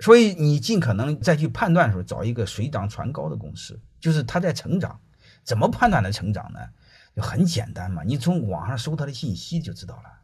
[0.00, 4.98] 所以你尽可能再去判断的时候，找一个水涨船高的公司，就是它在成长。
[5.44, 6.58] 怎么判断它成长呢？
[7.14, 10.20] 就很简单嘛，你从网上搜它的信息就知道了。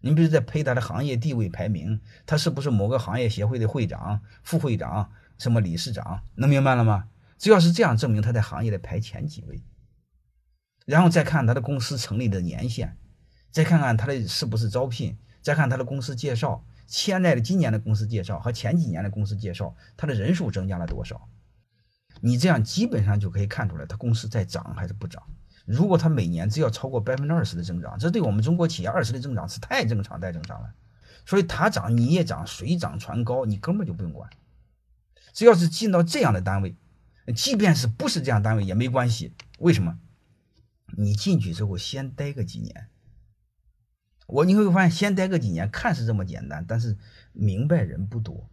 [0.00, 6.20] 你比如在配它的行业地位排名，它是不是某个行业协会的会长、副会长、什么理事长？
[6.34, 7.08] 能明白了吗？
[7.38, 9.62] 只要是这样，证明他在行业的排前几位。
[10.84, 12.96] 然后再看他的公司成立的年限，
[13.50, 21.28] 再看看他的是不是招聘，再看他的公司介绍，现在的今年的公司介绍和前几年的公司介绍，它的人数增加了多少？
[22.20, 25.22] 你这样基本上就可以看出来，它公司在涨还是不涨。
[25.66, 30.74] 如果它每年只要超过百分之二十的增长，这对我们中国企业二十的增长是太正常、太正常了。
[31.24, 34.28] 所以它涨你也涨，水涨船高，你根本就不用管。
[35.32, 36.74] 只要是进到这样的单位。
[37.36, 39.98] 即便是不是这样单位也没关系，为什么？
[40.96, 42.88] 你进去之后先待个几年，
[44.28, 46.96] 我你会发现先待个几年看似这么简单，但是
[47.32, 48.48] 明白人不多。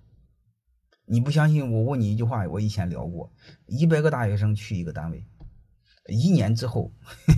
[1.05, 1.69] 你不相信？
[1.69, 3.31] 我问你一句话，我以前聊过，
[3.67, 5.27] 一百个大学生去一个单位，
[6.07, 6.91] 一年之后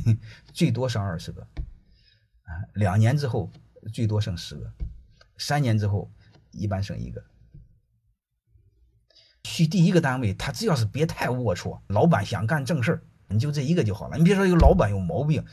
[0.54, 1.42] 最多剩二十个，
[2.44, 3.52] 啊，两年之后
[3.92, 4.72] 最多剩十个，
[5.38, 6.12] 三年之后
[6.52, 7.24] 一般剩一个。
[9.44, 14.18] 去第一个单位，他只要是别太龌龊，老板想干正事儿，你就这一个就好了。
[14.18, 15.44] 你别说有老板有毛病，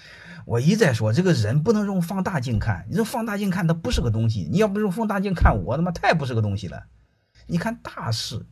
[0.47, 4.49] 我一再说，这个人不能用放大镜看，你用放大镜看他不是个东西。
[4.51, 6.87] 你要不用放大镜看我，他妈太不是个东西了。
[7.47, 8.47] 你看大事，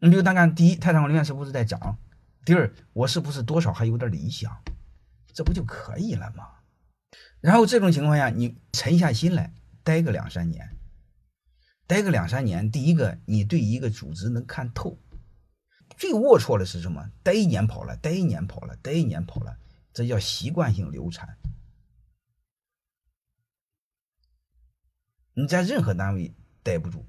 [0.00, 1.98] 你比如单看第一，泰山光是不是在涨？
[2.44, 4.56] 第二，我是不是多少还有点理想？
[5.32, 6.44] 这不就可以了吗？
[7.40, 9.52] 然后这种情况下，你沉下心来，
[9.84, 10.70] 待个两三年。
[11.86, 14.98] 待个两三年，第一个，你对一个组织能看透。
[15.96, 17.08] 最龌龊的是什么？
[17.22, 19.56] 待一年跑了，待一年跑了，待一年跑了，
[19.98, 21.36] 这叫习惯性流产。
[25.34, 26.32] 你在任何单位
[26.62, 27.04] 待不住。